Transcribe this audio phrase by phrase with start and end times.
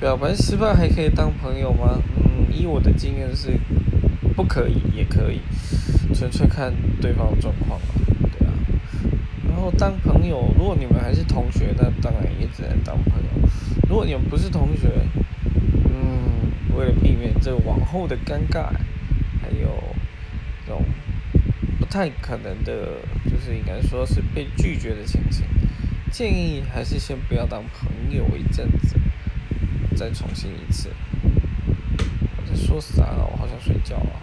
[0.00, 2.00] 表白失败还可以当朋友吗？
[2.16, 3.58] 嗯，以我的经验是，
[4.36, 5.40] 不可以也可以，
[6.14, 7.94] 纯粹看对方状况吧，
[8.38, 8.52] 对啊。
[9.48, 13.48] 然后当朋友，如果你们还是同学，那当然也只能当朋友。
[13.88, 14.88] 如果你们不是同学，
[15.90, 18.68] 嗯，为了避免这往后的尴尬，
[19.42, 19.82] 还有
[20.64, 20.84] 这种
[21.80, 25.44] 不太可能的，就是应该说是被拒绝的情形，
[26.12, 28.96] 建议还是先不要当朋友一阵子。
[29.98, 30.90] 再重新一次，
[32.36, 33.28] 我在说啥了？
[33.32, 34.17] 我好想睡觉啊。